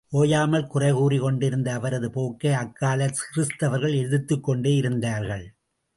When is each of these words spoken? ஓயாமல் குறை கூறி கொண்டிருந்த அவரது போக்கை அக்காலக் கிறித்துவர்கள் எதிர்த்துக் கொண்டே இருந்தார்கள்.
ஓயாமல் 0.09 0.67
குறை 0.67 0.91
கூறி 0.91 1.17
கொண்டிருந்த 1.17 1.73
அவரது 1.73 2.11
போக்கை 2.11 2.51
அக்காலக் 2.51 3.15
கிறித்துவர்கள் 3.35 4.05
எதிர்த்துக் 4.05 4.43
கொண்டே 4.43 4.75
இருந்தார்கள். 4.75 5.53